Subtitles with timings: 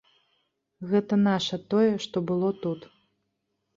[0.93, 2.81] Гэта наша, тое, што было тут.